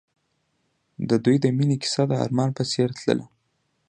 د 1.09 1.11
دوی 1.23 1.37
د 1.43 1.45
مینې 1.57 1.77
کیسه 1.83 2.03
د 2.07 2.11
آرمان 2.23 2.49
په 2.57 2.63
څېر 2.71 2.89
تلله. 2.97 3.25